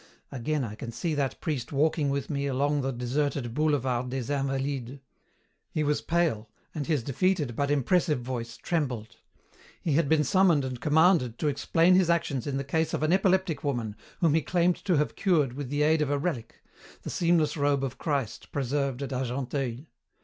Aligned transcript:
Again 0.31 0.63
I 0.63 0.73
can 0.73 0.91
see 0.91 1.13
that 1.13 1.39
priest 1.41 1.71
walking 1.71 2.09
with 2.09 2.27
me 2.27 2.47
along 2.47 2.81
the 2.81 2.91
deserted 2.91 3.53
boulevard 3.53 4.09
des 4.09 4.33
Invalides. 4.33 4.97
He 5.69 5.83
was 5.83 6.01
pale, 6.01 6.49
and 6.73 6.87
his 6.87 7.03
defeated 7.03 7.55
but 7.55 7.69
impressive 7.69 8.19
voice 8.19 8.57
trembled. 8.57 9.17
He 9.79 9.91
had 9.93 10.09
been 10.09 10.23
summoned 10.23 10.65
and 10.65 10.81
commanded 10.81 11.37
to 11.37 11.47
explain 11.47 11.93
his 11.93 12.09
actions 12.09 12.47
in 12.47 12.57
the 12.57 12.63
case 12.63 12.95
of 12.95 13.03
an 13.03 13.13
epileptic 13.13 13.63
woman 13.63 13.95
whom 14.21 14.33
he 14.33 14.41
claimed 14.41 14.77
to 14.85 14.97
have 14.97 15.15
cured 15.15 15.53
with 15.53 15.69
the 15.69 15.83
aid 15.83 16.01
of 16.01 16.09
a 16.09 16.17
relic, 16.17 16.63
the 17.03 17.11
seamless 17.11 17.55
robe 17.55 17.83
of 17.83 17.99
Christ 17.99 18.51
preserved 18.51 19.03
at 19.03 19.13
Argenteuil. 19.13 19.85